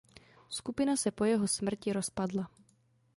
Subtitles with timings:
[0.49, 2.47] Skupina se po jeho smrti rozpadla.